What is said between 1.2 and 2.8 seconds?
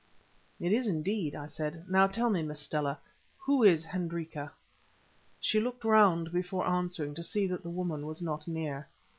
I said. "Now tell me, Miss